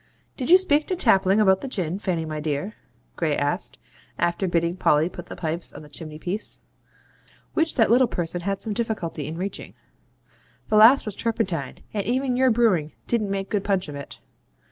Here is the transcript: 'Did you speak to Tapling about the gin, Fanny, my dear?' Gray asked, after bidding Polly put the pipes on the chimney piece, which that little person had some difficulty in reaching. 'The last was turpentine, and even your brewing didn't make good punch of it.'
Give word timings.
'Did 0.35 0.49
you 0.49 0.57
speak 0.57 0.87
to 0.87 0.95
Tapling 0.95 1.39
about 1.39 1.61
the 1.61 1.67
gin, 1.67 1.99
Fanny, 1.99 2.25
my 2.25 2.39
dear?' 2.39 2.73
Gray 3.15 3.37
asked, 3.37 3.77
after 4.17 4.47
bidding 4.47 4.75
Polly 4.75 5.07
put 5.09 5.27
the 5.27 5.35
pipes 5.35 5.71
on 5.71 5.83
the 5.83 5.89
chimney 5.89 6.17
piece, 6.17 6.61
which 7.53 7.75
that 7.75 7.91
little 7.91 8.07
person 8.07 8.41
had 8.41 8.63
some 8.63 8.73
difficulty 8.73 9.27
in 9.27 9.37
reaching. 9.37 9.75
'The 10.69 10.75
last 10.75 11.05
was 11.05 11.13
turpentine, 11.13 11.81
and 11.93 12.03
even 12.07 12.35
your 12.35 12.49
brewing 12.49 12.93
didn't 13.05 13.29
make 13.29 13.51
good 13.51 13.63
punch 13.63 13.87
of 13.87 13.93
it.' 13.93 14.19